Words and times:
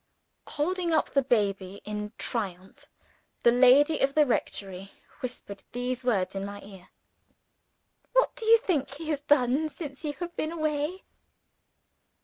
Holding 0.47 0.91
up 0.93 1.11
the 1.11 1.21
baby 1.21 1.79
in 1.85 2.11
triumph, 2.17 2.87
the 3.43 3.51
lady 3.51 3.99
of 3.99 4.15
the 4.15 4.25
rectory 4.25 4.93
whispered 5.21 5.63
these 5.73 6.03
words 6.03 6.33
in 6.33 6.43
my 6.43 6.59
ear: 6.63 6.89
"What 8.13 8.35
do 8.35 8.47
you 8.47 8.57
think 8.57 8.89
he 8.95 9.09
has 9.09 9.21
done 9.21 9.69
since 9.69 10.03
you 10.03 10.13
have 10.13 10.35
been 10.35 10.51
away?" 10.51 11.03